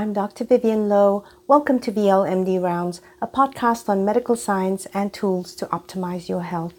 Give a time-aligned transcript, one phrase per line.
[0.00, 0.46] I'm Dr.
[0.46, 1.24] Vyvyan Lo.
[1.46, 6.72] Welcome to VLMD Rounds, a podcast on medical science and tools to optimize your health.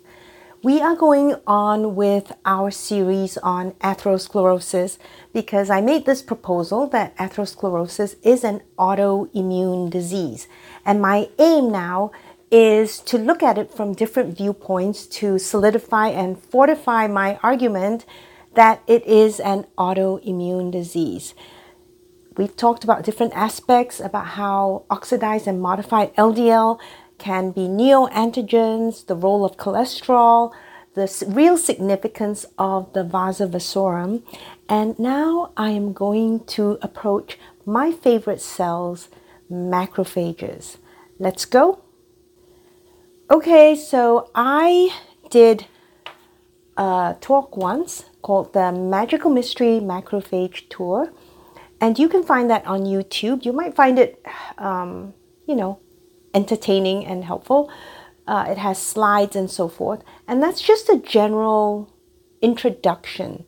[0.63, 4.97] We are going on with our series on atherosclerosis
[5.33, 10.47] because I made this proposal that atherosclerosis is an autoimmune disease.
[10.83, 12.11] And my aim now
[12.49, 18.03] is to look at it from different viewpoints to solidify and fortify my argument
[18.55, 21.35] that it is an autoimmune disease.
[22.41, 26.79] We've talked about different aspects about how oxidized and modified LDL
[27.19, 30.51] can be neoantigens, the role of cholesterol,
[30.95, 34.23] the real significance of the vasa vasorum.
[34.67, 39.09] And now I am going to approach my favorite cells,
[39.47, 40.77] macrophages.
[41.19, 41.83] Let's go.
[43.29, 44.97] Okay, so I
[45.29, 45.67] did
[46.75, 51.13] a talk once called the Magical Mystery Macrophage Tour
[51.81, 53.43] and you can find that on YouTube.
[53.43, 54.23] You might find it,
[54.59, 55.13] um,
[55.47, 55.79] you know,
[56.33, 57.71] entertaining and helpful.
[58.27, 60.03] Uh, it has slides and so forth.
[60.27, 61.91] And that's just a general
[62.41, 63.45] introduction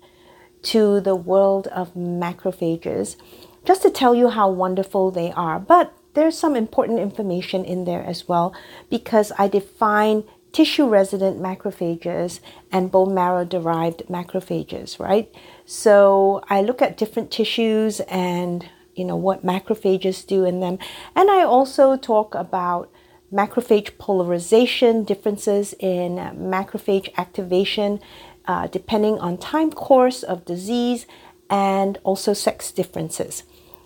[0.64, 3.18] to the world of macrophages,
[3.66, 5.60] just to tell you how wonderful they are.
[5.60, 8.54] But there's some important information in there as well
[8.90, 12.40] because I define tissue resident macrophages
[12.72, 15.34] and bone marrow derived macrophages, right?
[15.74, 20.78] So I look at different tissues and you know what macrophages do in them.
[21.16, 22.92] And I also talk about
[23.34, 28.00] macrophage polarization, differences in macrophage activation
[28.46, 31.08] uh, depending on time course of disease,
[31.50, 33.44] and also sex differences.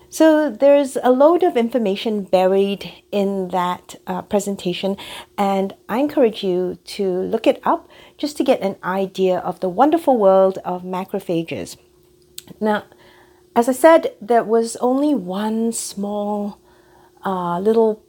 [0.10, 4.98] So there's a load of information buried in that uh, presentation,
[5.38, 9.70] and I encourage you to look it up just to get an idea of the
[9.70, 11.78] wonderful world of macrophages.
[12.60, 12.84] Now,
[13.56, 16.60] as I said, there was only one small
[17.26, 18.04] uh, little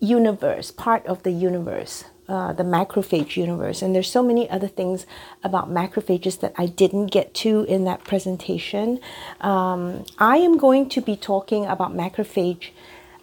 [0.00, 3.82] universe, part of the universe uh, the macrophage universe.
[3.82, 5.06] And there's so many other things
[5.42, 9.00] about macrophages that I didn't get to in that presentation.
[9.40, 12.70] Um, I am going to be talking about macrophage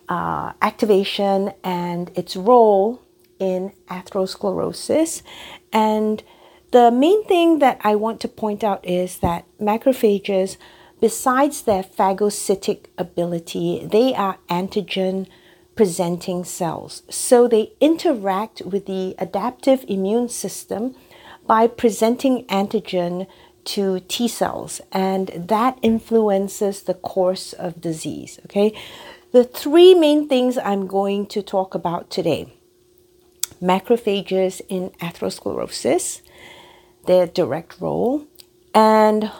[0.07, 3.01] uh, activation and its role
[3.41, 5.23] in atherosclerosis.
[5.73, 6.23] And
[6.71, 10.55] the main thing that I want to point out is that macrophages,
[11.01, 15.27] besides their phagocytic ability, they are antigen
[15.75, 17.01] presenting cells.
[17.09, 20.95] So they interact with the adaptive immune system
[21.47, 23.27] by presenting antigen
[23.63, 28.39] to T cells, and that influences the course of disease.
[28.45, 28.73] Okay,
[29.31, 32.53] the three main things I'm going to talk about today
[33.61, 36.21] macrophages in atherosclerosis,
[37.05, 38.25] their direct role,
[38.73, 39.31] and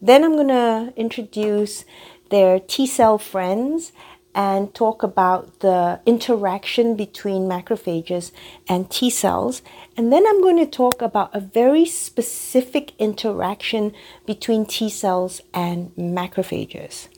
[0.00, 1.84] then I'm going to introduce
[2.30, 3.92] their T cell friends
[4.34, 8.30] and talk about the interaction between macrophages
[8.68, 9.60] and T cells.
[9.96, 13.92] And then I'm going to talk about a very specific interaction
[14.26, 17.08] between T cells and macrophages.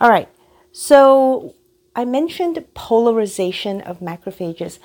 [0.00, 0.28] All right,
[0.72, 1.54] so
[1.94, 4.78] I mentioned polarization of macrophages.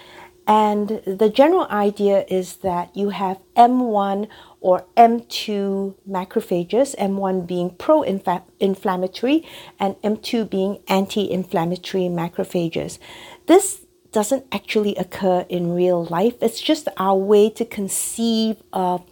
[0.46, 4.28] And the general idea is that you have M1
[4.60, 9.48] or M2 macrophages, M1 being pro inflammatory
[9.80, 13.00] and M2 being anti inflammatory macrophages.
[13.46, 19.04] This doesn't actually occur in real life, it's just our way to conceive of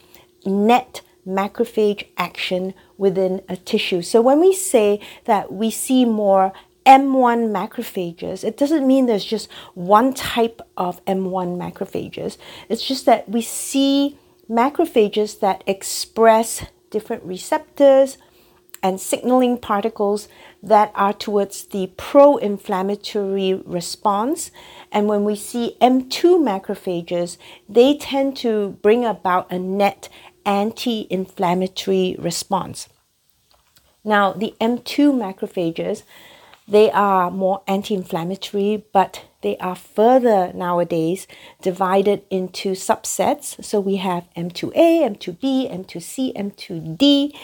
[0.46, 4.02] net macrophage action within a tissue.
[4.02, 6.54] So when we say that we see more
[6.86, 12.38] M1 macrophages, it doesn't mean there's just one type of M1 macrophages.
[12.70, 14.18] It's just that we see
[14.50, 18.18] macrophages that express different receptors
[18.84, 20.28] and signaling particles
[20.64, 24.52] that are towards the pro inflammatory response.
[24.92, 27.38] And when we see M2 macrophages,
[27.70, 30.10] they tend to bring about a net
[30.46, 32.90] anti inflammatory response.
[34.04, 36.04] Now, the M2 macrophages
[36.72, 41.28] they are more anti inflammatory, but they are further nowadays
[41.62, 43.62] divided into subsets.
[43.64, 47.38] So we have M2A, M2B, M2C, M2D,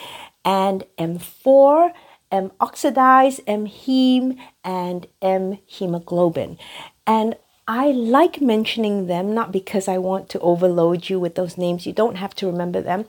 [0.45, 1.91] and M4,
[2.31, 6.57] M oxidized, M heme, and M hemoglobin.
[7.05, 7.35] And
[7.67, 11.91] I like mentioning them not because I want to overload you with those names, you
[11.91, 13.03] don't have to remember them,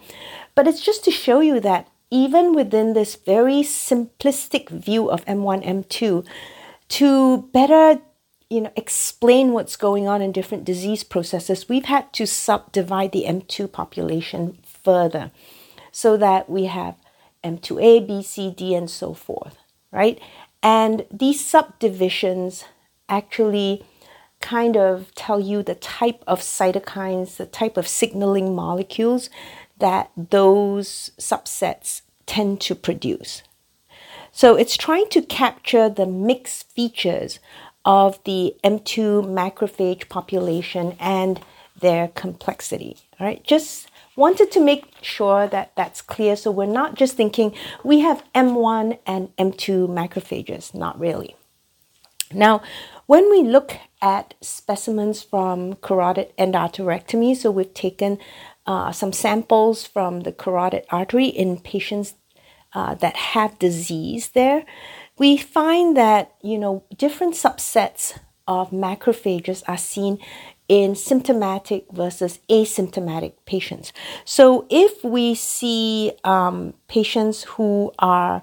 [0.56, 5.64] but it's just to show you that even within this very simplistic view of M1,
[5.64, 6.26] M2,
[6.88, 8.00] to better
[8.50, 13.25] you know explain what's going on in different disease processes, we've had to subdivide the
[13.28, 15.31] M2 population further
[15.93, 16.96] so that we have
[17.44, 19.58] M2A, B, C, D, and so forth,
[19.93, 20.19] right?
[20.62, 22.64] And these subdivisions
[23.08, 23.84] actually
[24.40, 29.31] kind of tell you the type of cytokines, the type of signaling molecules
[29.78, 33.42] that those subsets tend to produce.
[34.32, 37.38] So it's trying to capture the mixed features
[37.84, 41.40] of the M2 macrophage population and
[41.80, 42.96] their complexity.
[43.19, 47.54] All right, just wanted to make sure that that's clear so we're not just thinking
[47.84, 51.36] we have M1 and M2 macrophages, not really.
[52.32, 52.60] Now,
[53.06, 58.19] when we look at specimens from carotid endarterectomy, so we've taken
[58.68, 62.14] uh, some samples from the carotid artery in patients
[62.74, 64.66] uh, that have disease there,
[65.18, 70.18] we find that you know different subsets of macrophages are seen
[70.68, 73.90] in symptomatic versus asymptomatic patients.
[74.26, 78.42] So if we see um, patients who are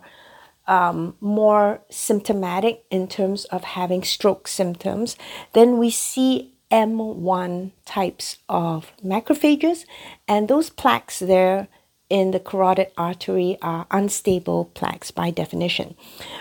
[0.67, 5.17] um, more symptomatic in terms of having stroke symptoms,
[5.53, 9.85] then we see M1 types of macrophages,
[10.27, 11.69] and those plaques there
[12.09, 15.95] in the carotid artery are unstable plaques by definition.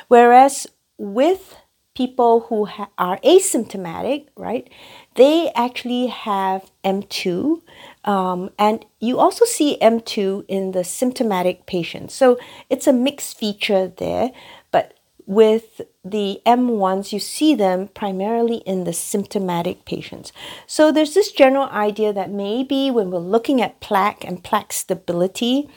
[0.09, 0.67] Whereas
[0.99, 1.55] with
[1.95, 4.69] people who ha- are asymptomatic, right,
[5.15, 7.63] they actually have M2.
[8.05, 12.13] Um, and you also see M2 in the symptomatic patients.
[12.13, 12.37] So
[12.69, 14.33] it's a mixed feature there.
[15.27, 20.33] With the M1s, you see them primarily in the symptomatic patients.
[20.67, 25.71] So there's this general idea that maybe when we're looking at plaque and plaque stability,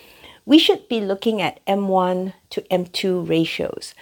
[0.45, 3.93] we should be looking at M1 to M2 ratios.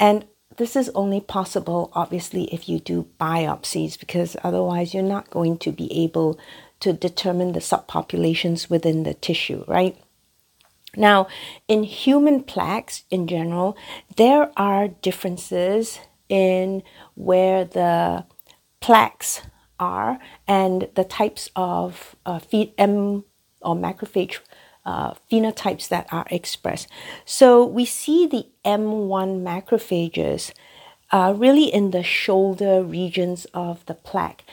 [0.00, 5.58] And this is only possible, obviously, if you do biopsies, because otherwise you're not going
[5.58, 6.38] to be able
[6.80, 9.96] to determine the subpopulations within the tissue, right?
[10.96, 11.28] Now,
[11.66, 13.76] in human plaques in general,
[14.16, 16.82] there are differences in
[17.14, 18.24] where the
[18.80, 19.42] plaques
[19.78, 22.40] are and the types of uh,
[22.78, 23.24] M
[23.60, 24.38] or macrophage
[24.84, 26.88] uh, phenotypes that are expressed.
[27.24, 30.52] So we see the M1 macrophages
[31.10, 34.44] uh, really in the shoulder regions of the plaque.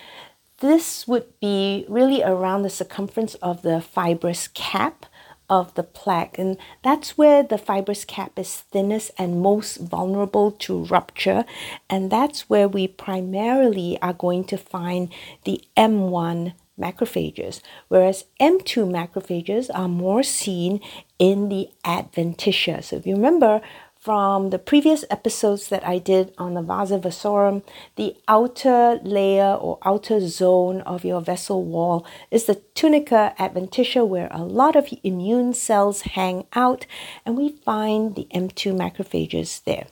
[0.60, 5.06] This would be really around the circumference of the fibrous cap
[5.50, 10.84] of the plaque, and that's where the fibrous cap is thinnest and most vulnerable to
[10.86, 11.46] rupture,
[11.90, 15.14] and that's where we primarily are going to find
[15.44, 20.82] the M1 macrophages, whereas M2 macrophages are more seen
[21.18, 22.84] in the adventitia.
[22.84, 23.62] So if you remember
[24.06, 27.64] from the previous episodes that I did on the vasa vasorum,
[27.96, 34.28] the outer layer or outer zone of your vessel wall is the tunica adventitia where
[34.30, 36.86] a lot of immune cells hang out
[37.26, 39.88] and we find the M2 macrophages there.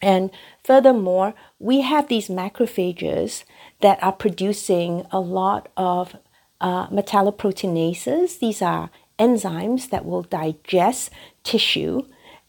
[0.00, 0.30] And
[0.62, 3.42] furthermore, we have these macrophages
[3.80, 6.14] that are producing a lot of
[6.60, 8.38] uh, metalloproteinases.
[8.38, 8.88] These are
[9.18, 11.10] enzymes that will digest
[11.42, 12.02] tissue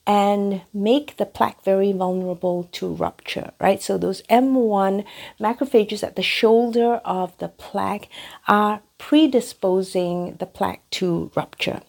[0.08, 3.82] and make the plaque very vulnerable to rupture, right?
[3.82, 5.06] So those M1
[5.40, 8.10] macrophages at the shoulder of the plaque
[8.48, 11.82] are predisposing the plaque to rupture.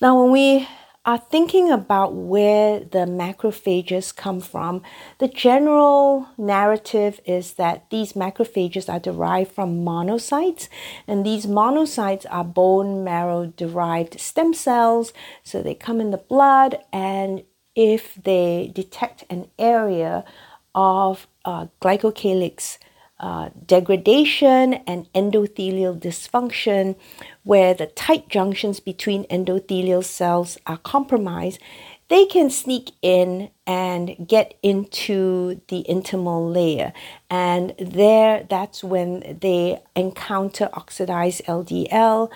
[0.00, 0.68] Now, when we
[1.06, 4.82] are thinking about where the macrophages come from,
[5.18, 10.68] the general narrative is that these macrophages are derived from monocytes,
[11.06, 15.14] and these monocytes are bone marrow derived stem cells.
[15.42, 20.24] So they come in the blood, and if they detect an area
[20.74, 22.76] of uh, glycocalyx
[23.18, 26.96] uh, degradation and endothelial dysfunction,
[27.42, 31.58] where the tight junctions between endothelial cells are compromised,
[32.08, 36.92] they can sneak in and get into the intimal layer.
[37.30, 42.30] And there, that's when they encounter oxidized LDL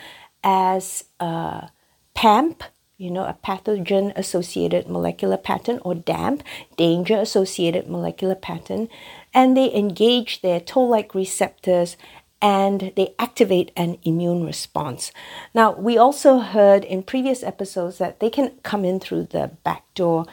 [0.44, 1.70] as a
[2.14, 2.62] PAMP,
[2.96, 6.44] you know, a pathogen associated molecular pattern, or DAMP,
[6.76, 8.88] danger associated molecular pattern
[9.34, 11.96] and they engage their toll like receptors
[12.40, 15.12] and they activate an immune response.
[15.54, 19.84] Now, we also heard in previous episodes that they can come in through the back
[19.94, 20.26] door,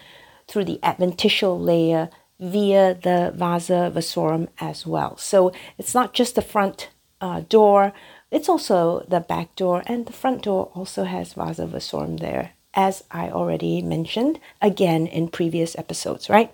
[0.47, 5.15] through the adventitial layer, via the vasa vasorum as well.
[5.17, 6.89] So it's not just the front
[7.21, 7.93] uh, door,
[8.31, 13.03] it's also the back door, and the front door also has vasa vasorum there, as
[13.11, 16.51] I already mentioned again in previous episodes, right?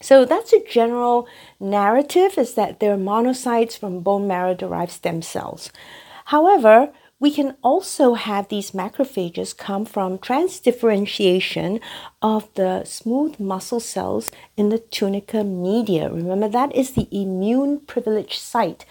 [0.00, 1.28] So that's a general
[1.58, 5.70] narrative is that they're monocytes from bone marrow derived stem cells.
[6.26, 11.80] However, we can also have these macrophages come from transdifferentiation
[12.22, 16.10] of the smooth muscle cells in the tunica media.
[16.10, 18.86] Remember, that is the immune privileged site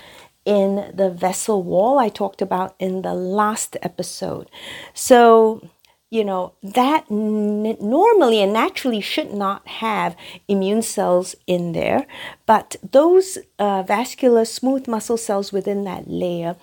[0.46, 4.50] in the vessel wall I talked about in the last episode.
[4.94, 5.68] So,
[6.10, 10.16] you know, that n- normally and naturally should not have
[10.48, 12.08] immune cells in there,
[12.46, 16.56] but those uh, vascular smooth muscle cells within that layer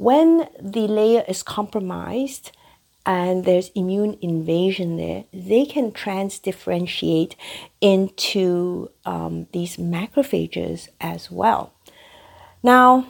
[0.00, 2.52] when the layer is compromised
[3.04, 7.34] and there's immune invasion there, they can transdifferentiate
[7.82, 11.74] into um, these macrophages as well.
[12.62, 13.08] Now,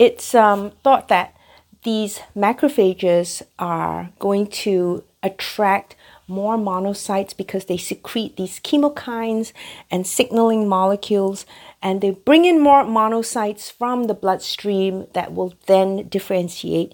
[0.00, 1.36] it's um, thought that
[1.84, 9.52] these macrophages are going to attract more monocytes because they secrete these chemokines
[9.90, 11.44] and signaling molecules
[11.82, 16.92] and they bring in more monocytes from the bloodstream that will then differentiate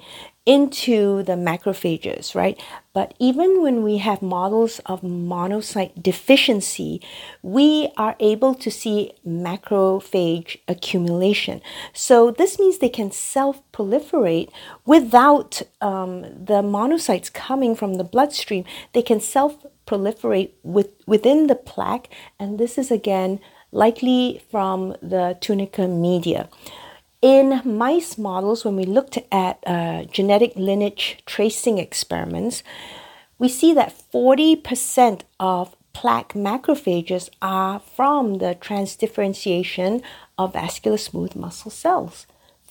[0.51, 2.61] into the macrophages, right?
[2.93, 7.01] But even when we have models of monocyte deficiency,
[7.41, 11.63] we are able to see macrophage accumulation.
[11.93, 14.51] So this means they can self proliferate
[14.85, 18.65] without um, the monocytes coming from the bloodstream.
[18.93, 22.09] They can self proliferate with, within the plaque,
[22.41, 23.39] and this is again
[23.71, 26.49] likely from the tunica media.
[27.23, 32.63] In mice models, when we looked at uh, genetic lineage tracing experiments,
[33.39, 40.03] we see that 40% of plaque macrophages are from the transdifferentiation
[40.39, 42.27] of vascular smooth muscle cells.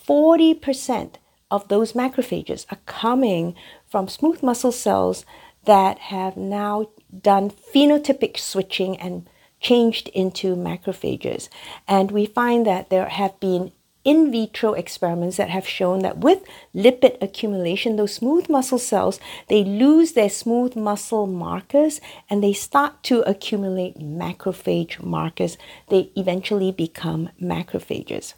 [0.08, 1.15] 40%
[1.51, 3.53] of those macrophages are coming
[3.88, 5.25] from smooth muscle cells
[5.65, 6.89] that have now
[7.22, 9.29] done phenotypic switching and
[9.60, 11.50] changed into macrophages.
[11.88, 16.44] And we find that there have been in vitro experiments that have shown that with
[16.74, 23.03] lipid accumulation, those smooth muscle cells, they lose their smooth muscle markers and they start
[23.03, 25.58] to accumulate macrophage markers.
[25.89, 28.34] They eventually become macrophages.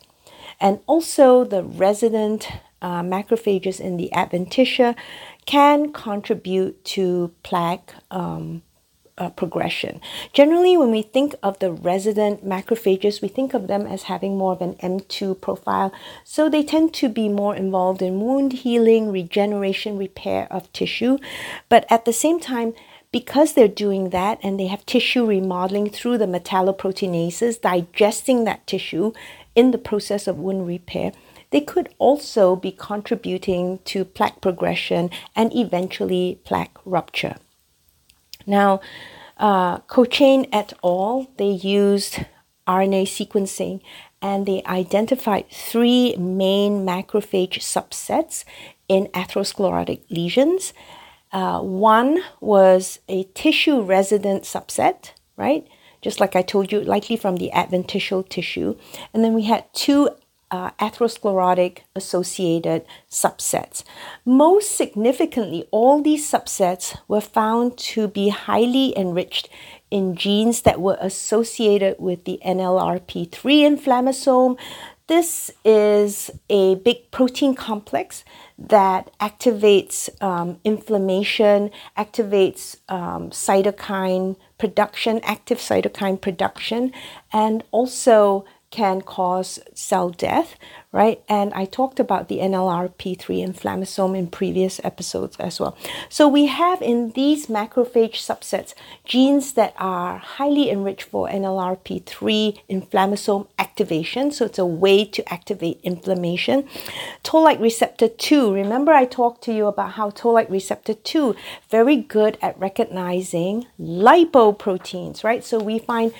[0.59, 2.47] And also the resident
[2.81, 4.95] uh, macrophages in the adventitia
[5.45, 8.63] can contribute to plaque um,
[9.17, 10.01] uh, progression.
[10.33, 14.53] Generally, when we think of the resident macrophages, we think of them as having more
[14.53, 15.93] of an M2 profile.
[16.23, 21.17] So they tend to be more involved in wound healing, regeneration, repair of tissue.
[21.69, 22.73] But at the same time,
[23.11, 29.11] because they're doing that and they have tissue remodeling through the metalloproteinases, digesting that tissue
[29.53, 31.11] in the process of wound repair,
[31.51, 37.35] they could also be contributing to plaque progression and eventually plaque rupture.
[38.45, 38.81] Now,
[39.37, 42.25] uh, Cochain et al., they used
[42.67, 43.81] RNA sequencing
[44.21, 48.45] and they identified three main macrophage subsets
[48.87, 50.73] in atherosclerotic lesions.
[51.31, 55.67] Uh, one was a tissue resident subset, right?
[56.01, 58.75] Just like I told you, likely from the adventitial tissue.
[59.13, 60.09] And then we had two
[60.51, 63.83] uh, atherosclerotic associated subsets.
[64.25, 69.49] Most significantly, all these subsets were found to be highly enriched
[69.89, 74.57] in genes that were associated with the NLRP3 inflammasome.
[75.07, 78.23] This is a big protein complex
[78.57, 86.93] that activates um, inflammation, activates um, cytokine production, active cytokine production,
[87.33, 90.55] and also can cause cell death,
[90.93, 91.21] right?
[91.27, 95.77] And I talked about the NLRP3 inflammasome in previous episodes as well.
[96.09, 98.73] So we have in these macrophage subsets
[99.05, 104.31] genes that are highly enriched for NLRP3 inflammasome activation.
[104.31, 106.67] So it's a way to activate inflammation.
[107.23, 108.53] Toll-like receptor 2.
[108.53, 111.35] Remember I talked to you about how toll-like receptor 2
[111.69, 115.43] very good at recognizing lipoproteins, right?
[115.43, 116.13] So we find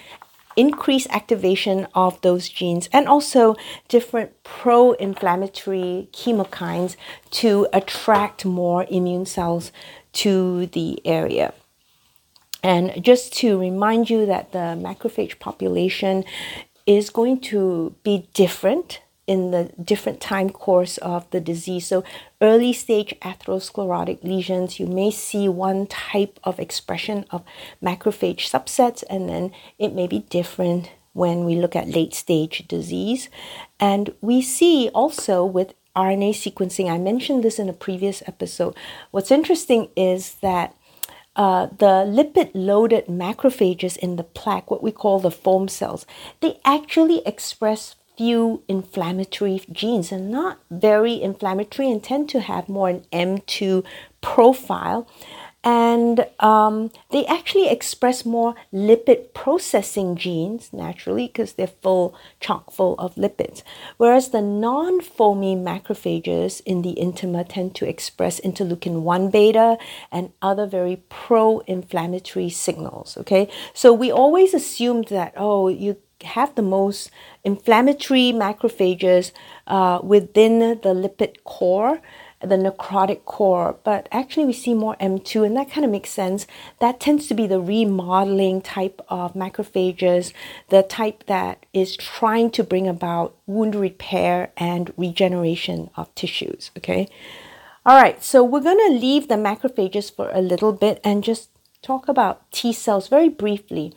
[0.56, 3.56] increased activation of those genes and also
[3.88, 6.96] different pro inflammatory chemokines
[7.32, 9.72] to attract more immune cells
[10.14, 11.54] to the area.
[12.64, 16.24] And just to remind you that the macrophage population
[16.86, 21.88] is going to be different in the different time course of the disease.
[21.88, 22.04] So,
[22.42, 27.44] early stage atherosclerotic lesions, you may see one type of expression of
[27.82, 33.30] macrophage subsets, and then it may be different when we look at late stage disease.
[33.80, 38.76] And we see also with RNA sequencing, I mentioned this in a previous episode.
[39.12, 40.76] What's interesting is that
[41.36, 46.06] uh, the lipid loaded macrophages in the plaque, what we call the foam cells,
[46.42, 52.90] they actually express few inflammatory genes and not very inflammatory and tend to have more
[52.90, 53.84] an M2
[54.22, 55.08] profile.
[55.64, 62.96] And um, they actually express more lipid processing genes naturally because they're full chock full
[62.96, 63.62] of lipids.
[63.98, 69.78] Whereas the non-foamy macrophages in the intima tend to express interleukin 1 beta
[70.12, 73.48] and other very pro-inflammatory signals okay?
[73.74, 77.12] So we always assumed that oh you have the most
[77.44, 79.32] inflammatory macrophages
[79.68, 82.02] uh, within the lipid core
[82.42, 86.48] the necrotic core, but actually we see more M2, and that kind of makes sense.
[86.80, 90.34] That tends to be the remodeling type of macrophages,
[90.70, 96.72] the type that is trying to bring about wound repair and regeneration of tissues.
[96.78, 97.08] Okay.
[97.86, 101.50] All right, so we're going to leave the macrophages for a little bit and just
[101.82, 103.94] talk about T cells very briefly.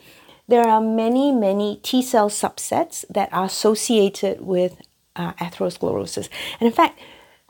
[0.46, 4.80] There are many, many T cell subsets that are associated with
[5.16, 6.28] uh, atherosclerosis.
[6.60, 7.00] And in fact,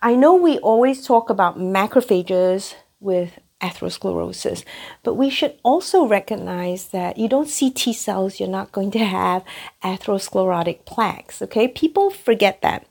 [0.00, 4.64] I know we always talk about macrophages with atherosclerosis,
[5.02, 9.04] but we should also recognize that you don't see T cells, you're not going to
[9.04, 9.42] have
[9.82, 11.40] atherosclerotic plaques.
[11.42, 12.86] Okay, people forget that.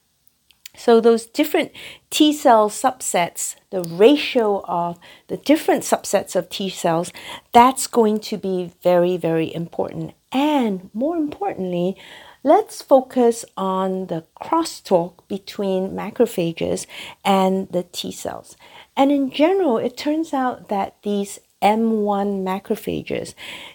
[0.76, 1.72] So, those different
[2.10, 7.12] T cell subsets, the ratio of the different subsets of T cells,
[7.52, 10.14] that's going to be very, very important.
[10.32, 11.98] And more importantly,
[12.46, 16.86] Let's focus on the crosstalk between macrophages
[17.24, 18.58] and the T cells.
[18.98, 23.34] And in general, it turns out that these M1 macrophages,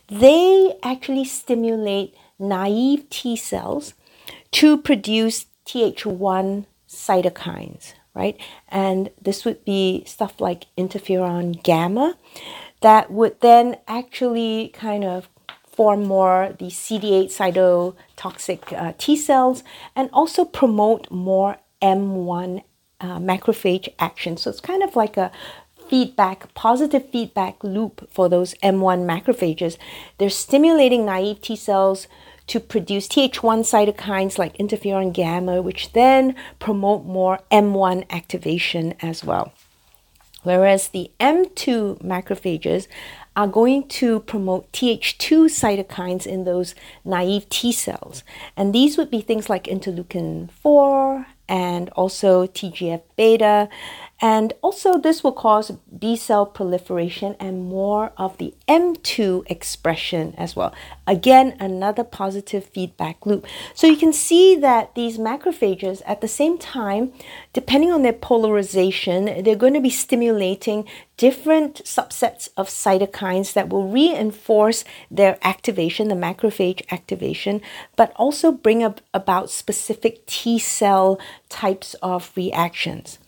[0.08, 3.94] they actually stimulate naive T cells
[4.50, 8.38] to produce Th1 cytokines, right?
[8.68, 12.16] And this would be stuff like interferon gamma
[12.80, 15.28] that would then actually kind of
[15.66, 19.62] form more the CD8 cytotoxic uh, T cells
[19.94, 22.62] and also promote more M1
[23.00, 24.36] uh, macrophage action.
[24.36, 25.30] So it's kind of like a
[25.88, 29.78] feedback, positive feedback loop for those M1 macrophages.
[30.18, 32.08] They're stimulating naive T cells
[32.48, 39.52] to produce Th1 cytokines like interferon gamma, which then promote more M1 activation as well.
[40.42, 42.86] Whereas the M2 macrophages
[43.36, 48.24] are going to promote Th2 cytokines in those naive T cells.
[48.56, 53.68] And these would be things like interleukin 4 and also TGF beta
[54.20, 60.56] and also, this will cause B cell proliferation and more of the M2 expression as
[60.56, 60.74] well.
[61.06, 63.46] Again, another positive feedback loop.
[63.74, 67.12] So you can see that these macrophages, at the same time,
[67.52, 70.84] depending on their polarization, they're going to be stimulating
[71.16, 77.60] different subsets of cytokines that will reinforce their activation, the macrophage activation,
[77.94, 83.20] but also bring up about specific T cell types of reactions.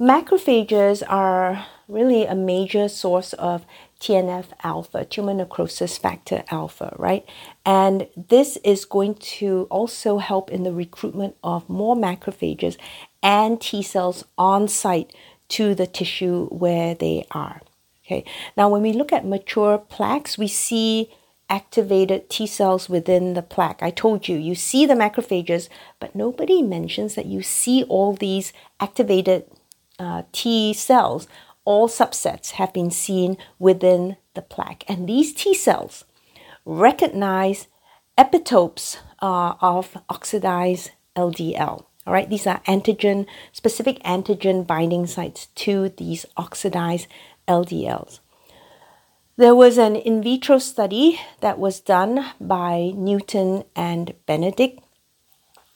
[0.00, 3.66] Macrophages are really a major source of
[3.98, 7.28] TNF alpha, tumor necrosis factor alpha, right?
[7.66, 12.76] And this is going to also help in the recruitment of more macrophages
[13.24, 15.12] and T cells on site
[15.48, 17.60] to the tissue where they are.
[18.06, 18.24] Okay.
[18.56, 21.10] Now, when we look at mature plaques, we see
[21.50, 23.82] activated T cells within the plaque.
[23.82, 28.52] I told you, you see the macrophages, but nobody mentions that you see all these
[28.78, 29.44] activated
[29.98, 31.28] uh, T cells,
[31.64, 34.84] all subsets have been seen within the plaque.
[34.88, 36.04] And these T cells
[36.64, 37.68] recognize
[38.16, 41.84] epitopes uh, of oxidized LDL.
[42.06, 47.06] All right, these are antigen specific antigen binding sites to these oxidized
[47.46, 48.20] LDLs.
[49.36, 54.80] There was an in vitro study that was done by Newton and Benedict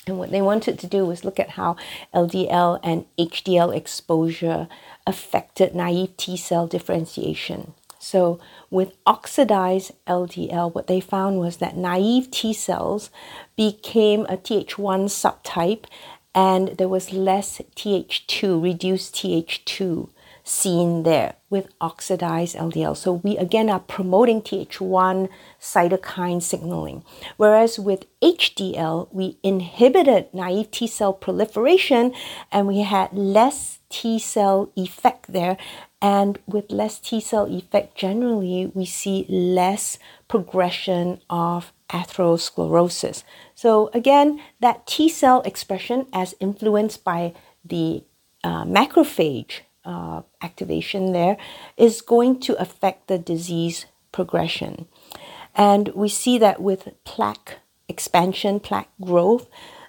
[0.06, 1.76] and what they wanted to do was look at how
[2.12, 4.68] LDL and HDL exposure
[5.06, 7.74] affected naive T cell differentiation.
[8.00, 13.10] So, with oxidized LDL, what they found was that naive T cells
[13.54, 15.84] became a Th1 subtype
[16.34, 20.08] and there was less Th2, reduced Th2
[20.44, 22.96] seen there with oxidized LDL.
[22.96, 25.28] So we again are promoting Th1
[25.61, 27.05] cytokine signaling.
[27.37, 32.12] Whereas with HDL, we inhibited naive T cell proliferation
[32.50, 35.57] and we had less T cell effect there.
[36.00, 43.22] And with less T cell effect, generally, we see less progression of atherosclerosis.
[43.55, 48.02] So, again, that T cell expression, as influenced by the
[48.42, 51.37] uh, macrophage uh, activation there
[51.77, 54.87] is going to affect the disease progression.
[55.55, 59.49] And we see that with plaque expansion, plaque growth,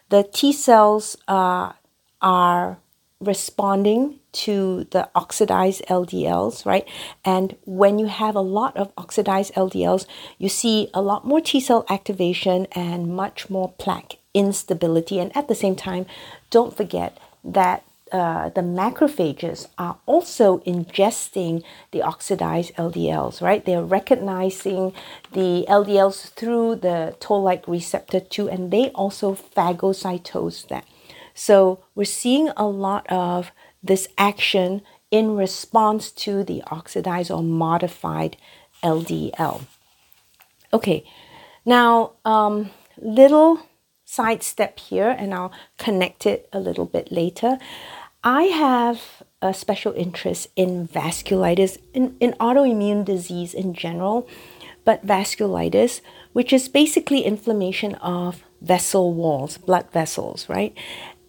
[0.09, 1.73] the T cells uh,
[2.21, 2.77] are
[3.19, 6.87] responding to the oxidized LDLs, right?
[7.23, 10.05] And when you have a lot of oxidized LDLs,
[10.37, 15.19] you see a lot more T cell activation and much more plaque instability.
[15.19, 16.05] And at the same time,
[16.49, 23.65] don't forget that uh, the macrophages are also ingesting the oxidized LDLs, right?
[23.65, 24.93] They're recognizing
[25.31, 30.85] the LDLs through the toll-like receptor 2, and they also phagocytose that.
[31.33, 38.37] So we're seeing a lot of this action in response to the oxidized or modified
[38.83, 39.65] LDL.
[40.71, 41.03] Okay,
[41.65, 42.69] now um,
[43.01, 43.59] little
[44.05, 47.57] sidestep here, and I'll connect it a little bit later.
[48.23, 54.27] I have a special interest in vasculitis, in, in autoimmune disease in general,
[54.85, 55.99] but vasculitis,
[56.31, 60.75] which is basically inflammation of vessel walls, blood vessels, right?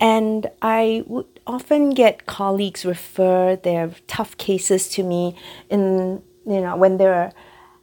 [0.00, 5.37] And I would often get colleagues refer their tough cases to me
[5.70, 7.33] in, you know, when they're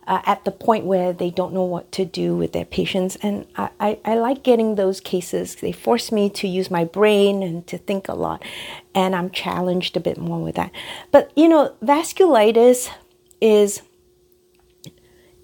[0.07, 3.17] uh, at the point where they don't know what to do with their patients.
[3.21, 5.55] And I, I, I, like getting those cases.
[5.55, 8.43] They force me to use my brain and to think a lot.
[8.95, 10.71] And I'm challenged a bit more with that.
[11.11, 12.89] But, you know, vasculitis
[13.39, 13.81] is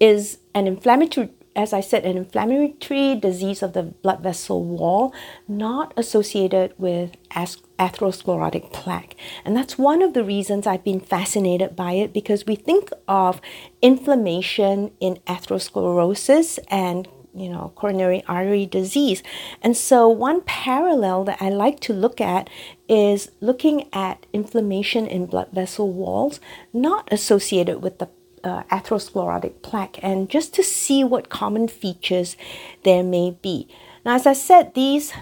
[0.00, 5.12] is an inflammatory as I said, an inflammatory disease of the blood vessel wall,
[5.48, 9.16] not associated with atherosclerotic plaque.
[9.44, 13.40] And that's one of the reasons I've been fascinated by it because we think of
[13.82, 19.22] inflammation in atherosclerosis and you know coronary artery disease
[19.62, 22.48] and so one parallel that i like to look at
[22.88, 26.40] is looking at inflammation in blood vessel walls
[26.72, 28.08] not associated with the
[28.48, 32.36] uh, atherosclerotic plaque and just to see what common features
[32.82, 33.68] there may be.
[34.04, 35.12] Now, as I said, these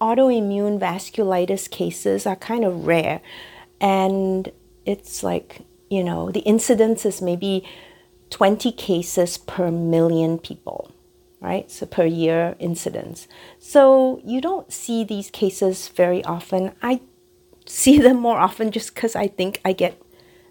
[0.00, 3.20] autoimmune vasculitis cases are kind of rare
[3.80, 4.50] and
[4.86, 7.64] it's like, you know, the incidence is maybe
[8.30, 10.90] 20 cases per million people,
[11.40, 11.70] right?
[11.70, 13.28] So per year incidence.
[13.58, 16.72] So you don't see these cases very often.
[16.82, 17.00] I
[17.66, 20.00] see them more often just because I think I get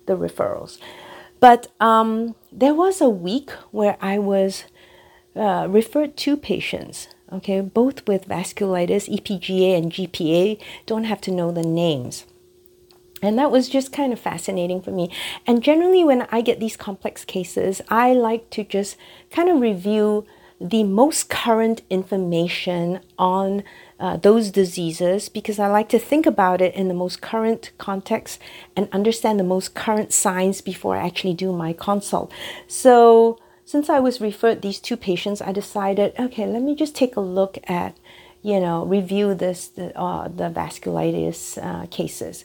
[0.05, 0.77] the referrals.
[1.41, 4.63] But um, there was a week where I was
[5.35, 11.51] uh, referred to patients, okay, both with vasculitis, EPGA, and GPA, don't have to know
[11.51, 12.25] the names.
[13.23, 15.11] And that was just kind of fascinating for me.
[15.47, 18.95] And generally, when I get these complex cases, I like to just
[19.31, 20.25] kind of review
[20.59, 23.63] the most current information on
[24.01, 28.41] uh, those diseases because I like to think about it in the most current context
[28.75, 32.31] and understand the most current science before I actually do my consult.
[32.67, 37.15] So, since I was referred these two patients, I decided, okay, let me just take
[37.15, 37.95] a look at,
[38.41, 42.43] you know, review this the, uh, the vasculitis uh, cases,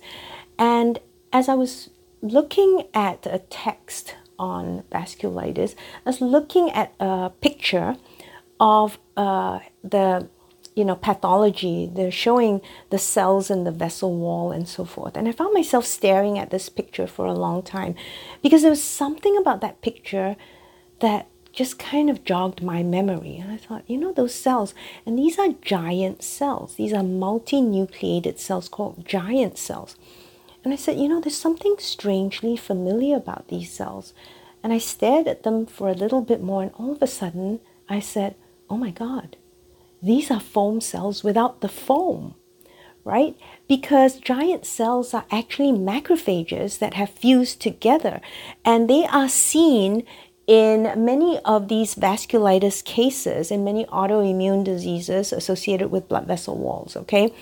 [0.58, 1.00] and
[1.32, 1.90] as I was
[2.22, 7.96] looking at a text on vasculitis, I was looking at a picture
[8.60, 10.28] of uh, the
[10.76, 11.90] you know pathology.
[11.92, 12.60] They're showing
[12.90, 15.16] the cells in the vessel wall and so forth.
[15.16, 17.96] And i found myself staring at this picture for a long time
[18.42, 20.36] because there was something about that picture
[21.00, 23.38] that just kind of jogged my memory.
[23.38, 26.76] And i thought you know those cells and these are giant cells.
[26.76, 29.96] These are multinucleated cells called giant cells.
[30.62, 34.12] And i said you know there's something strangely familiar about these cells.
[34.62, 37.60] And i stared at them for a little bit more and all of a sudden
[37.88, 38.34] i said
[38.68, 39.38] oh my god
[40.02, 42.34] these are foam cells without the foam,
[43.04, 43.36] right?
[43.68, 48.20] Because giant cells are actually macrophages that have fused together,
[48.64, 50.04] and they are seen
[50.46, 56.96] in many of these vasculitis cases and many autoimmune diseases associated with blood vessel walls,
[56.96, 57.32] okay?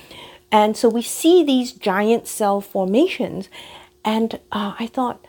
[0.51, 3.49] And so we see these giant cell formations,
[4.05, 5.27] and uh, I thought,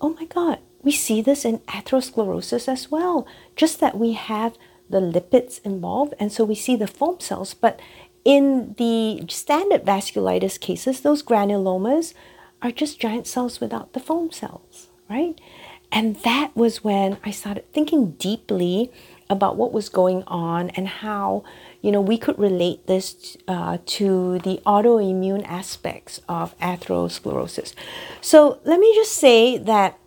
[0.00, 4.56] oh my God, we see this in atherosclerosis as well, just that we have
[4.90, 7.54] the lipids involved, and so we see the foam cells.
[7.54, 7.80] But
[8.24, 12.14] in the standard vasculitis cases, those granulomas
[12.62, 15.40] are just giant cells without the foam cells, right?
[15.90, 18.90] And that was when I started thinking deeply
[19.30, 21.44] about what was going on and how
[21.82, 27.74] you know we could relate this uh, to the autoimmune aspects of atherosclerosis.
[28.20, 29.98] So let me just say that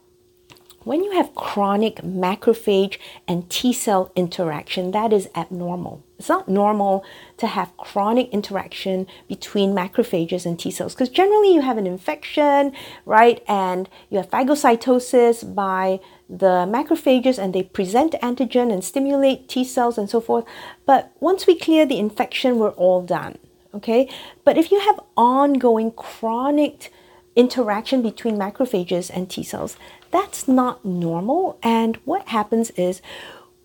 [0.84, 6.04] when you have chronic macrophage and T cell interaction, that is abnormal.
[6.18, 7.04] It's not normal
[7.38, 12.74] to have chronic interaction between macrophages and T cells because generally you have an infection,
[13.06, 13.44] right?
[13.48, 19.98] And you have phagocytosis by the macrophages and they present antigen and stimulate T cells
[19.98, 20.46] and so forth.
[20.86, 23.38] But once we clear the infection, we're all done,
[23.74, 24.10] okay?
[24.44, 26.92] But if you have ongoing chronic
[27.36, 29.78] interaction between macrophages and T cells,
[30.12, 31.60] that's not normal.
[31.64, 33.02] And what happens is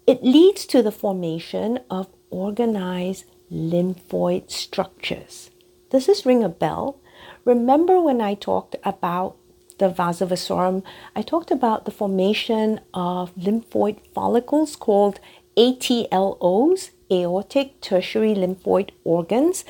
[0.07, 5.51] it leads to the formation of organized lymphoid structures.
[5.91, 7.01] Does this ring a bell?
[7.45, 9.37] Remember when I talked about
[9.79, 10.83] the vasa vasorum,
[11.15, 15.21] I talked about the formation of lymphoid follicles called
[15.57, 19.65] ATLOs, aortic tertiary lymphoid organs,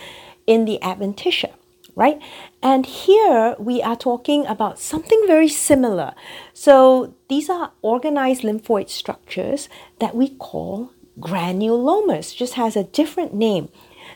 [0.46, 1.52] in the adventitia,
[1.96, 2.20] right?
[2.62, 6.14] And here we are talking about something very similar.
[6.52, 13.70] So these are organized lymphoid structures that we call granulomas, just has a different name.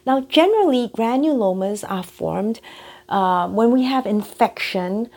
[0.06, 2.60] Now, generally, granulomas are formed
[3.08, 5.10] uh, when we have infection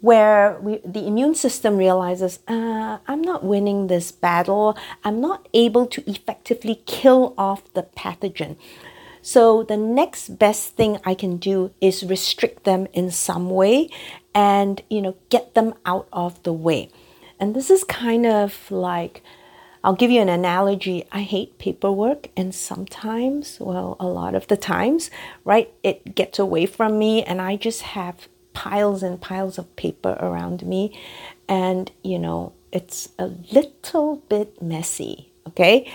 [0.00, 5.86] where we, the immune system realizes, uh, I'm not winning this battle, I'm not able
[5.88, 8.56] to effectively kill off the pathogen.
[9.22, 13.90] So, the next best thing I can do is restrict them in some way
[14.34, 16.88] and, you know, get them out of the way.
[17.38, 19.22] And this is kind of like
[19.82, 21.06] I'll give you an analogy.
[21.10, 25.10] I hate paperwork, and sometimes, well, a lot of the times,
[25.44, 30.18] right, it gets away from me, and I just have piles and piles of paper
[30.20, 30.98] around me,
[31.48, 35.90] and you know, it's a little bit messy, okay?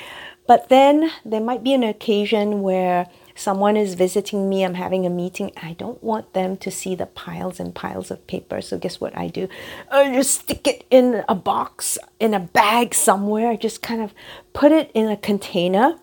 [0.47, 5.09] But then there might be an occasion where someone is visiting me, I'm having a
[5.09, 8.61] meeting, I don't want them to see the piles and piles of paper.
[8.61, 9.49] So, guess what I do?
[9.91, 13.49] I just stick it in a box, in a bag somewhere.
[13.49, 14.13] I just kind of
[14.53, 15.97] put it in a container,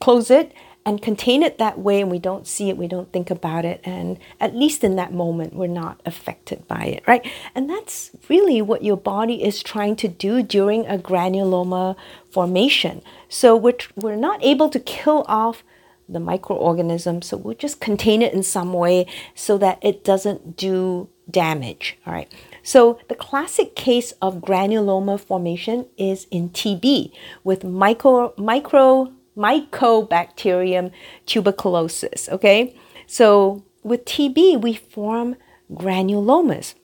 [0.00, 0.52] close it,
[0.84, 3.80] and contain it that way and we don't see it we don't think about it
[3.84, 8.60] and at least in that moment we're not affected by it right and that's really
[8.60, 11.96] what your body is trying to do during a granuloma
[12.30, 15.62] formation so we're, we're not able to kill off
[16.08, 17.22] the microorganism.
[17.24, 21.98] So we'll just contain it in some way so that it doesn't do damage.
[22.06, 22.30] All right.
[22.62, 30.90] So the classic case of granuloma formation is in TB with micro micro Mycobacterium
[31.26, 32.28] tuberculosis.
[32.28, 32.76] Okay.
[33.06, 35.36] So with TB we form
[35.72, 36.74] granulomas.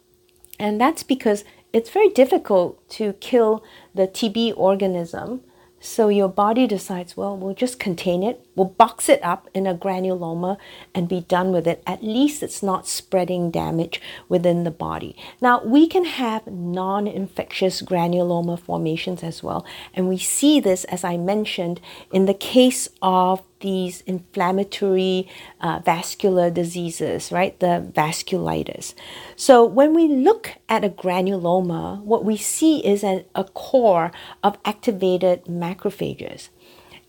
[0.59, 3.63] And that's because it's very difficult to kill
[3.95, 5.43] the TB organism
[5.81, 9.75] so your body decides, well, we'll just contain it, we'll box it up in a
[9.75, 10.59] granuloma
[10.95, 11.83] and be done with it.
[11.87, 15.17] At least it's not spreading damage within the body.
[15.41, 19.65] Now, we can have non infectious granuloma formations as well.
[19.95, 21.81] And we see this, as I mentioned,
[22.13, 25.29] in the case of these inflammatory
[25.61, 27.59] uh, vascular diseases, right?
[27.59, 28.95] The vasculitis.
[29.37, 34.59] So when we look at a granuloma, what we see is a, a core of
[34.65, 36.49] activated macrophages.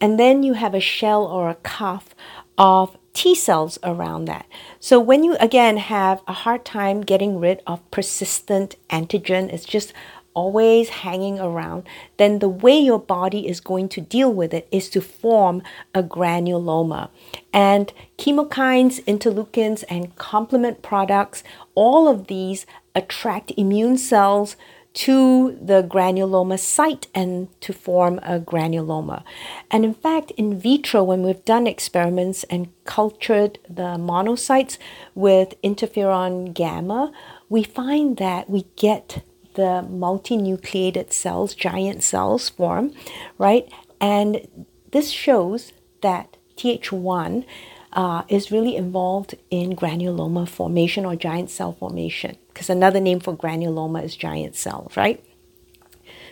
[0.02, 2.16] And then you have a shell or a cuff
[2.58, 4.46] of T cells around that.
[4.80, 9.94] So when you again have a hard time getting rid of persistent antigen, it's just
[10.34, 11.84] always hanging around,
[12.18, 15.62] then the way your body is going to deal with it is to form
[15.94, 17.10] a granuloma.
[17.52, 21.44] And chemokines, interleukins, and complement products,
[21.76, 24.56] all of these attract immune cells
[24.91, 29.23] to the granuloma site and to form a granuloma.
[29.69, 34.78] And in fact, in vitro, when we've done experiments and cultured the monocytes
[35.13, 37.12] with interferon gamma,
[37.49, 39.23] we find that we get
[39.54, 42.93] the multinucleated cells, giant cells form,
[43.38, 43.71] right?
[44.02, 44.47] And
[44.91, 47.45] this shows that Th1
[47.93, 53.34] uh, is really involved in granuloma formation or giant cell formation, because another name for
[53.34, 55.24] granuloma is giant cell, right?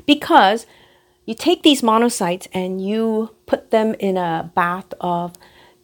[0.06, 0.66] Because
[1.26, 5.36] you take these monocytes and you put them in a bath of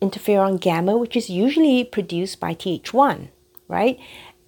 [0.02, 3.30] interferon gamma, which is usually produced by Th1,
[3.70, 3.98] right?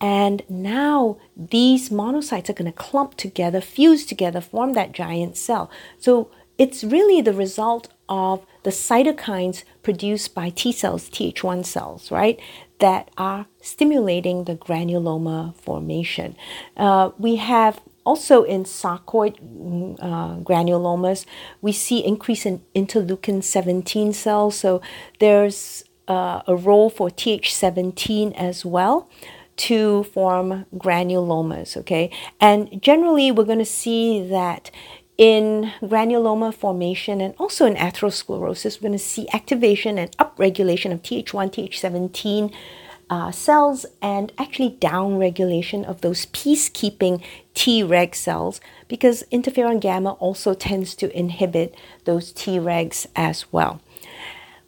[0.01, 5.71] And now these monocytes are going to clump together, fuse together, form that giant cell.
[5.97, 12.37] So it's really the result of the cytokines produced by T cells, Th1 cells, right,
[12.79, 16.35] that are stimulating the granuloma formation.
[16.75, 19.35] Uh, we have also in sarcoid
[19.99, 21.25] uh, granulomas,
[21.61, 24.55] we see increase in interleukin 17 cells.
[24.55, 24.81] So
[25.19, 29.09] there's uh, a role for Th17 as well
[29.57, 32.11] to form granulomas, okay?
[32.39, 34.69] And generally, we're going to see that
[35.17, 41.01] in granuloma formation and also in atherosclerosis, we're going to see activation and upregulation of
[41.01, 42.53] Th1, Th17
[43.09, 47.21] uh, cells and actually downregulation of those peacekeeping
[47.53, 51.75] Treg cells because interferon gamma also tends to inhibit
[52.05, 53.79] those Tregs as well.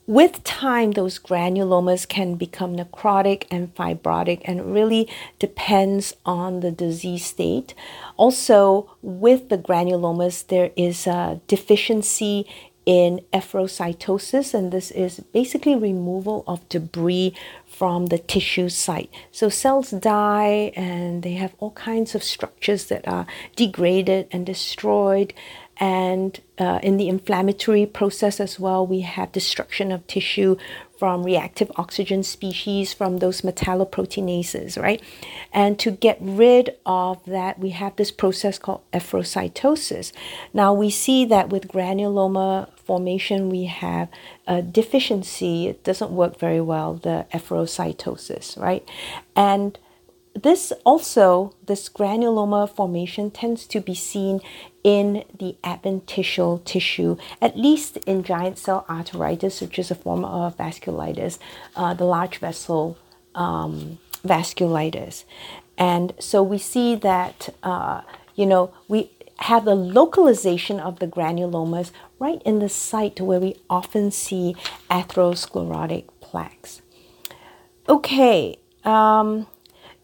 [0.07, 6.71] With time, those granulomas can become necrotic and fibrotic, and it really depends on the
[6.71, 7.73] disease state.
[8.15, 12.47] Also, with the granulomas, there is a deficiency
[12.85, 17.33] in efferocytosis, and this is basically removal of debris
[17.65, 19.09] from the tissue site.
[19.33, 25.33] So cells die and they have all kinds of structures that are degraded and destroyed.
[25.79, 30.57] And uh, in the inflammatory process as well, we have destruction of tissue
[30.97, 35.01] from reactive oxygen species from those metalloproteinases, right?
[35.53, 40.11] And to get rid of that, we have this process called efferocytosis.
[40.53, 44.09] Now we see that with granuloma formation, we have
[44.47, 45.67] a deficiency.
[45.67, 48.87] It doesn't work very well, the efferocytosis, right?
[49.35, 49.77] And
[50.43, 54.39] this also, this granuloma formation tends to be seen
[54.83, 60.55] in the adventitial tissue, at least in giant cell arteritis, which is a form of
[60.57, 61.39] vasculitis,
[61.75, 62.97] uh, the large vessel
[63.35, 65.23] um, vasculitis.
[65.77, 68.01] And so we see that, uh,
[68.35, 73.55] you know, we have the localization of the granulomas right in the site where we
[73.69, 74.55] often see
[74.89, 76.81] atherosclerotic plaques.
[77.87, 79.47] Okay, um,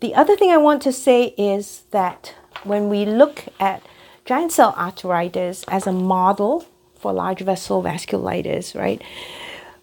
[0.03, 2.35] the other thing I want to say is that
[2.65, 3.81] when we look at
[4.25, 9.01] giant cell arteritis as a model for large vessel vasculitis, right?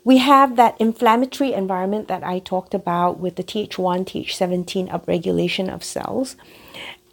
[0.04, 5.82] We have that inflammatory environment that I talked about with the Th1, Th17 upregulation of
[5.82, 6.36] cells.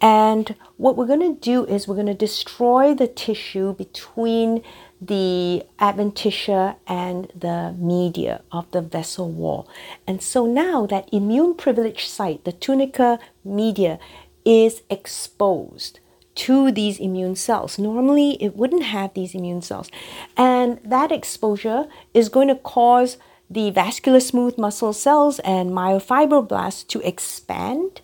[0.02, 4.62] And what we're going to do is we're going to destroy the tissue between
[5.00, 9.68] the adventitia and the media of the vessel wall.
[10.06, 13.98] And so now that immune privileged site, the tunica media,
[14.44, 16.00] is exposed
[16.34, 17.78] to these immune cells.
[17.78, 19.90] Normally, it wouldn't have these immune cells.
[20.36, 23.18] And that exposure is going to cause
[23.50, 28.00] the vascular smooth muscle cells and myofibroblasts to expand,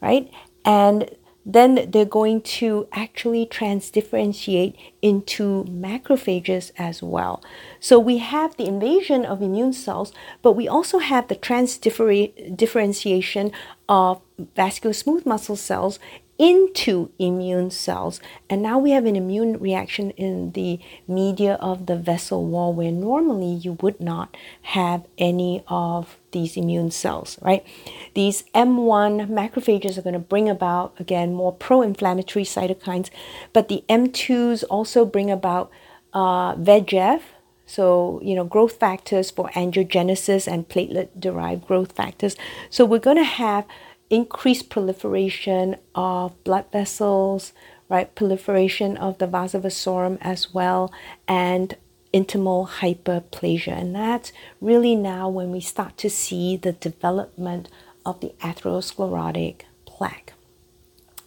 [0.00, 0.30] right?
[0.64, 1.10] And
[1.46, 7.40] then they're going to actually transdifferentiate into macrophages as well.
[7.78, 13.52] So we have the invasion of immune cells, but we also have the transdifferentiation
[13.88, 14.20] of
[14.56, 16.00] vascular smooth muscle cells
[16.38, 18.20] into immune cells.
[18.50, 20.78] And now we have an immune reaction in the
[21.08, 26.90] media of the vessel wall where normally you would not have any of these immune
[26.90, 27.64] cells, right?
[28.12, 33.08] These M1 macrophages are going to bring about, again, more pro inflammatory cytokines,
[33.54, 35.70] but the M2s also bring about
[36.12, 37.22] uh, VEGF.
[37.64, 42.36] So, you know, growth factors for angiogenesis and platelet derived growth factors.
[42.68, 43.64] So, we're going to have
[44.10, 47.54] increased proliferation of blood vessels,
[47.88, 48.14] right?
[48.14, 50.92] Proliferation of the vasa vasorum as well,
[51.26, 51.76] and
[52.16, 53.76] intimal hyperplasia.
[53.80, 57.68] And that's really now when we start to see the development
[58.04, 60.32] of the atherosclerotic plaque.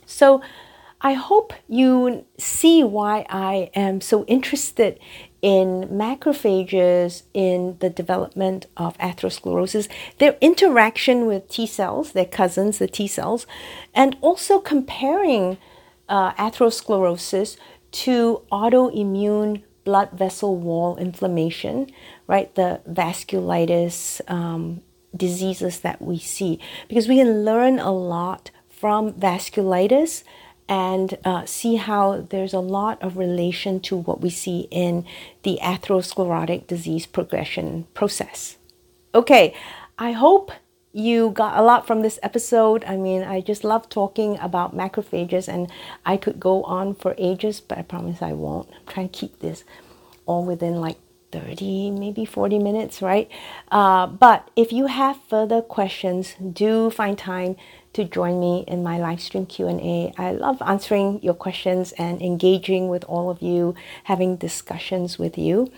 [0.06, 0.42] So
[1.02, 5.00] I hope you see why I am so interested
[5.42, 12.88] in macrophages in the development of atherosclerosis, their interaction with T cells, their cousins, the
[12.88, 13.46] T cells,
[13.94, 15.58] and also comparing
[16.10, 17.56] uh, atherosclerosis
[17.92, 21.90] to autoimmune blood vessel wall inflammation,
[22.28, 22.54] right?
[22.54, 24.82] The vasculitis um,
[25.18, 30.24] diseases that we see, because we can learn a lot from vasculitis
[30.68, 35.06] and uh, see how there's a lot of relation to what we see in
[35.42, 38.58] the atherosclerotic disease progression process.
[39.16, 39.56] Okay,
[39.98, 40.52] I hope
[40.94, 42.84] you got a lot from this episode.
[42.86, 45.72] I mean, I just love talking about macrophages, and
[46.06, 48.70] I could go on for ages, but I promise I won't.
[48.70, 49.64] I'm trying to keep this
[50.30, 50.98] all within like
[51.32, 53.30] 30 maybe 40 minutes right
[53.72, 57.56] uh, but if you have further questions do find time
[57.94, 60.14] to join me in my live stream Q&A.
[60.18, 63.74] I love answering your questions and engaging with all of you,
[64.04, 65.72] having discussions with you.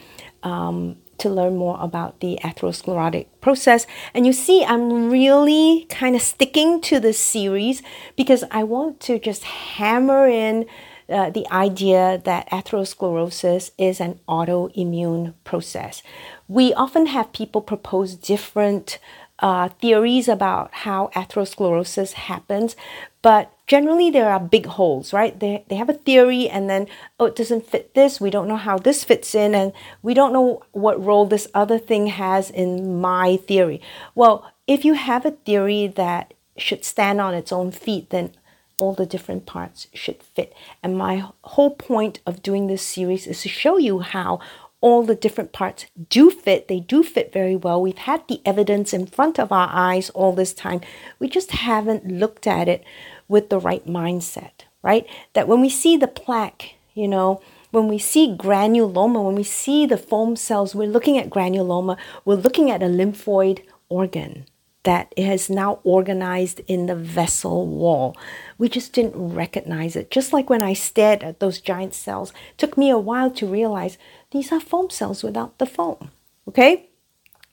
[0.44, 3.86] Um, to learn more about the atherosclerotic process.
[4.12, 7.84] And you see, I'm really kind of sticking to this series
[8.16, 10.66] because I want to just hammer in
[11.12, 16.02] uh, the idea that atherosclerosis is an autoimmune process.
[16.48, 18.98] We often have people propose different
[19.40, 22.76] uh, theories about how atherosclerosis happens,
[23.22, 25.40] but generally there are big holes, right?
[25.40, 26.88] They, they have a theory and then,
[27.20, 28.22] oh, it doesn't fit this.
[28.22, 31.80] We don't know how this fits in, and we don't know what role this other
[31.80, 33.82] thing has in my theory.
[34.14, 38.36] Well, if you have a theory that should stand on its own feet, then
[38.82, 40.54] all the different parts should fit.
[40.82, 44.40] And my whole point of doing this series is to show you how
[44.82, 46.68] all the different parts do fit.
[46.68, 47.80] They do fit very well.
[47.80, 50.82] We've had the evidence in front of our eyes all this time.
[51.20, 52.84] We just haven't looked at it
[53.28, 55.06] with the right mindset, right?
[55.34, 59.86] That when we see the plaque, you know, when we see granuloma, when we see
[59.86, 64.46] the foam cells, we're looking at granuloma, we're looking at a lymphoid organ
[64.84, 68.18] that has now organized in the vessel wall.
[68.58, 70.10] We just didn't recognize it.
[70.10, 73.98] Just like when I stared at those giant cells, took me a while to realize
[74.32, 76.12] these are foam cells without the foam.
[76.48, 76.90] Okay?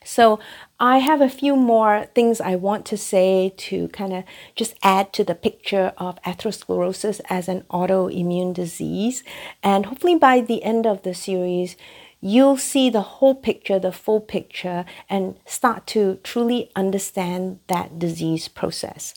[0.04, 0.38] So
[0.80, 4.24] I have a few more things I want to say to kind of
[4.54, 9.22] just add to the picture of atherosclerosis as an autoimmune disease.
[9.62, 11.76] And hopefully by the end of the series,
[12.20, 18.48] you'll see the whole picture, the full picture, and start to truly understand that disease
[18.48, 19.14] process.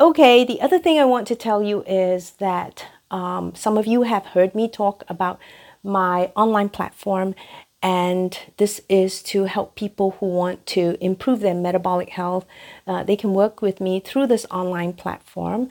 [0.00, 4.02] Okay, the other thing I want to tell you is that um, some of you
[4.02, 5.40] have heard me talk about
[5.82, 7.34] my online platform
[7.82, 12.44] and this is to help people who want to improve their metabolic health.
[12.86, 15.68] Uh, they can work with me through this online platform.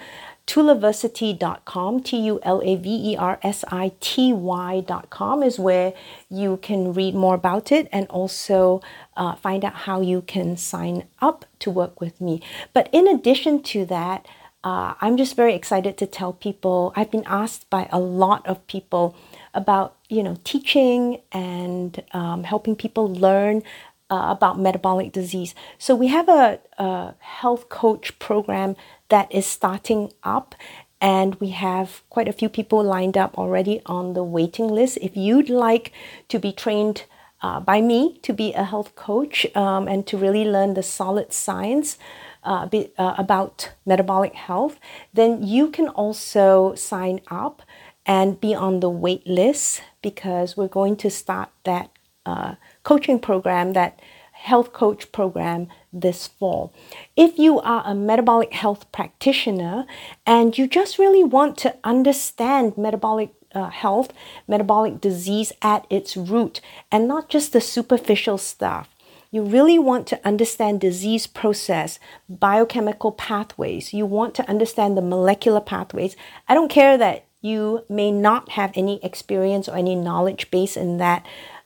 [0.48, 5.94] Tulaversity.com, T U L A V E R S I T Y.com is where
[6.30, 8.82] you can read more about it and also
[9.18, 12.42] uh, find out how you can sign up to work with me.
[12.74, 14.26] But in addition to that,
[14.64, 16.94] uh, I'm just very excited to tell people.
[16.96, 19.16] I've been asked by a lot of people
[19.54, 23.64] about you know teaching and um, helping people learn
[24.10, 25.54] uh, about metabolic disease.
[25.78, 28.76] So we have a, a, health coach program
[29.10, 30.56] that is starting up,
[31.00, 34.98] and we have quite a few people lined up already on the waiting list.
[35.02, 35.92] If you'd like
[36.30, 37.06] to be trained
[37.42, 41.32] uh, by me to be a health coach um, and to really learn the solid
[41.34, 41.98] science.
[42.44, 44.80] Uh, be, uh, about metabolic health,
[45.14, 47.62] then you can also sign up
[48.06, 51.92] and be on the wait list because we're going to start that
[52.26, 54.00] uh, coaching program, that
[54.32, 55.68] health coach program
[56.02, 56.74] this fall.
[57.16, 59.86] If you are a metabolic health practitioner
[60.26, 64.14] and you just really want to understand metabolic uh, health,
[64.48, 68.90] metabolic disease at its root, and not just the superficial stuff.
[69.32, 73.94] You really want to understand disease process, biochemical pathways.
[73.94, 76.16] You want to understand the molecular pathways.
[76.48, 80.98] I don't care that you may not have any experience or any knowledge base in
[80.98, 81.26] that.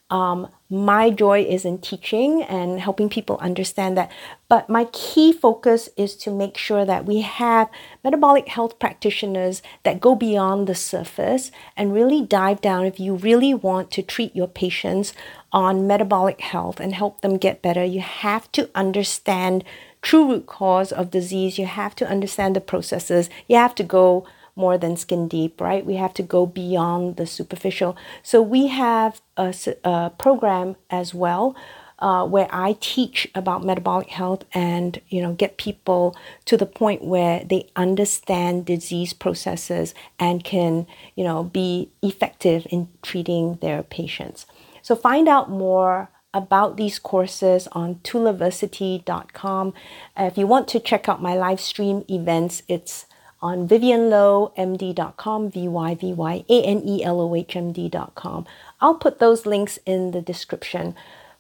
[0.09, 4.09] Um, my joy is in teaching and helping people understand that.
[4.47, 7.69] But my key focus is to make sure that we have
[8.05, 13.53] metabolic health practitioners that go beyond the surface and really dive down if you really
[13.53, 15.13] want to treat your patients
[15.51, 17.83] on metabolic health and help them get better.
[17.83, 19.65] You have to understand
[20.01, 21.59] true root cause of disease.
[21.59, 23.29] You have to understand the processes.
[23.49, 24.25] You have to go
[24.55, 25.85] more than skin deep, right?
[25.85, 27.95] We have to go beyond the superficial.
[28.23, 31.55] So we have a, a program as well
[32.01, 37.03] uh, where I teach about metabolic health and you know get people to the point
[37.03, 44.45] where they understand disease processes and can you know be effective in treating their patients.
[44.81, 49.73] So find out more about these courses on tulaversity.com.
[50.17, 53.05] Uh, if you want to check out my live stream events, it's
[53.41, 58.45] on vyvyanelohmd.com, V-Y-V-Y-A-N-E-L-O-H-M-D.com.
[58.79, 60.95] I'll put those links in the description.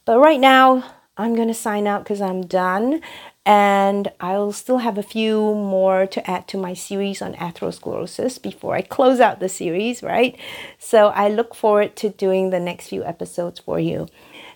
[0.05, 0.83] But right now,
[1.17, 3.01] I'm going to sign out because I'm done.
[3.43, 8.75] And I'll still have a few more to add to my series on atherosclerosis before
[8.75, 10.37] I close out the series, right?
[10.77, 14.07] So I look forward to doing the next few episodes for you.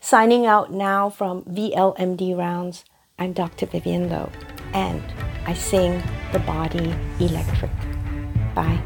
[0.01, 2.85] Signing out now from VLMD Rounds,
[3.17, 3.65] I'm Dr.
[3.65, 4.29] Vyvyan Lo,
[4.71, 5.01] and
[5.47, 7.71] I sing the body electric.
[8.55, 8.81] Bye.